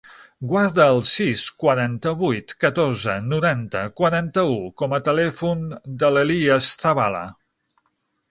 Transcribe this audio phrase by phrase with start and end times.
[0.51, 5.63] Guarda el sis, quaranta-vuit, catorze, noranta, quaranta-u com a telèfon
[6.05, 7.23] de l'Elías Zabala.